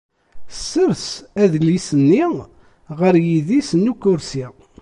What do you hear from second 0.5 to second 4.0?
Sers adlis-nni ɣer yidis n